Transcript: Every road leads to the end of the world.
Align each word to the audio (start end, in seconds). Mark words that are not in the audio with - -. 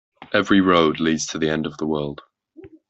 Every 0.33 0.61
road 0.61 0.99
leads 0.99 1.27
to 1.27 1.37
the 1.37 1.51
end 1.51 1.67
of 1.67 1.77
the 1.77 1.85
world. 1.85 2.21